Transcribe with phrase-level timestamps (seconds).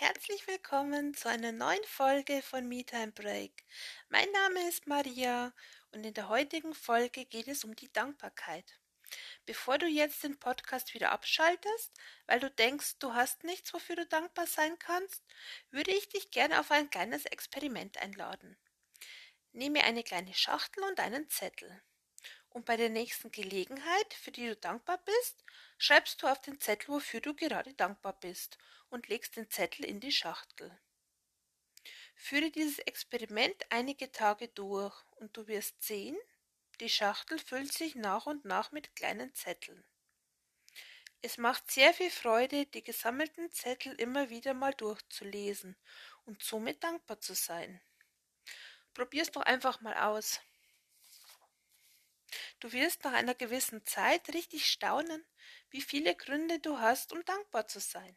[0.00, 3.52] herzlich willkommen zu einer neuen Folge von MeTime Break.
[4.08, 5.52] Mein Name ist Maria
[5.92, 8.80] und in der heutigen Folge geht es um die Dankbarkeit.
[9.44, 11.92] Bevor du jetzt den Podcast wieder abschaltest,
[12.26, 15.22] weil du denkst, du hast nichts, wofür du dankbar sein kannst,
[15.70, 18.56] würde ich dich gerne auf ein kleines Experiment einladen.
[19.52, 21.82] Nehme eine kleine Schachtel und einen Zettel.
[22.54, 25.44] Und bei der nächsten Gelegenheit, für die du dankbar bist,
[25.76, 28.58] schreibst du auf den Zettel, wofür du gerade dankbar bist,
[28.90, 30.70] und legst den Zettel in die Schachtel.
[32.14, 36.16] Führe dieses Experiment einige Tage durch, und du wirst sehen,
[36.78, 39.84] die Schachtel füllt sich nach und nach mit kleinen Zetteln.
[41.22, 45.76] Es macht sehr viel Freude, die gesammelten Zettel immer wieder mal durchzulesen
[46.24, 47.80] und somit dankbar zu sein.
[48.92, 50.40] Probier's doch einfach mal aus.
[52.64, 55.22] Du wirst nach einer gewissen Zeit richtig staunen,
[55.68, 58.16] wie viele Gründe du hast, um dankbar zu sein.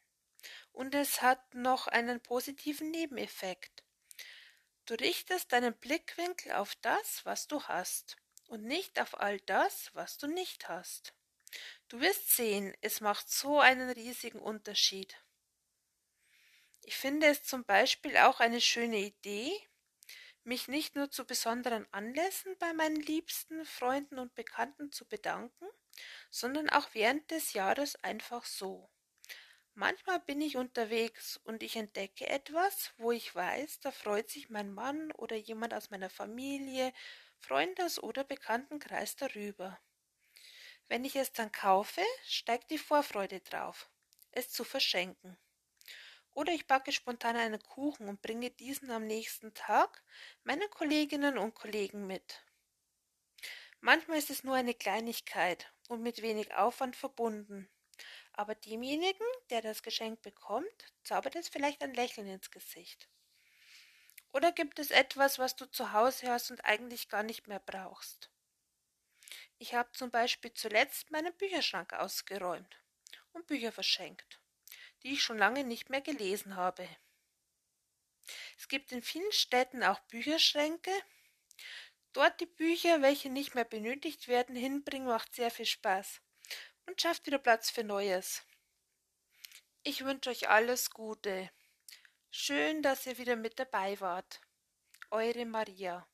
[0.72, 3.84] Und es hat noch einen positiven Nebeneffekt.
[4.86, 8.16] Du richtest deinen Blickwinkel auf das, was du hast,
[8.48, 11.14] und nicht auf all das, was du nicht hast.
[11.90, 15.14] Du wirst sehen, es macht so einen riesigen Unterschied.
[16.84, 19.52] Ich finde es zum Beispiel auch eine schöne Idee,
[20.48, 25.68] mich nicht nur zu besonderen Anlässen bei meinen liebsten Freunden und Bekannten zu bedanken,
[26.32, 28.90] sondern auch während des Jahres einfach so.
[29.76, 34.74] Manchmal bin ich unterwegs und ich entdecke etwas, wo ich weiß, da freut sich mein
[34.74, 36.94] Mann oder jemand aus meiner Familie,
[37.38, 39.80] Freundes- oder Bekanntenkreis darüber.
[40.88, 43.90] Wenn ich es dann kaufe, steigt die Vorfreude drauf,
[44.32, 45.38] es zu verschenken.
[46.38, 50.04] Oder ich backe spontan einen Kuchen und bringe diesen am nächsten Tag
[50.44, 52.46] meinen Kolleginnen und Kollegen mit.
[53.80, 57.68] Manchmal ist es nur eine Kleinigkeit und mit wenig Aufwand verbunden.
[58.34, 63.10] Aber demjenigen, der das Geschenk bekommt, zaubert es vielleicht ein Lächeln ins Gesicht.
[64.32, 68.30] Oder gibt es etwas, was du zu Hause hast und eigentlich gar nicht mehr brauchst?
[69.58, 72.80] Ich habe zum Beispiel zuletzt meinen Bücherschrank ausgeräumt
[73.34, 74.40] und Bücher verschenkt
[75.04, 76.88] die ich schon lange nicht mehr gelesen habe.
[78.58, 80.92] Es gibt in vielen Städten auch Bücherschränke.
[82.14, 86.22] Dort die Bücher, welche nicht mehr benötigt werden, hinbringen, macht sehr viel Spaß
[86.86, 88.44] und schafft wieder Platz für Neues.
[89.84, 91.50] Ich wünsche euch alles Gute.
[92.30, 94.42] Schön, dass ihr wieder mit dabei wart.
[95.12, 96.08] Eure Maria.